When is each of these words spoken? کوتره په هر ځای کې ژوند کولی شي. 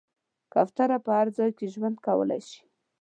کوتره 0.53 0.97
په 1.05 1.11
هر 1.17 1.27
ځای 1.37 1.49
کې 1.57 1.65
ژوند 1.73 1.97
کولی 2.05 2.41
شي. 2.49 2.61